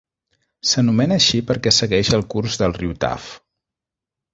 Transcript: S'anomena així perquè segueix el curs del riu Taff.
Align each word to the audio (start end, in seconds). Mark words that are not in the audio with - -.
S'anomena 0.69 1.19
així 1.21 1.43
perquè 1.51 1.75
segueix 1.81 2.13
el 2.19 2.27
curs 2.35 2.61
del 2.65 2.77
riu 2.83 2.99
Taff. 3.07 3.33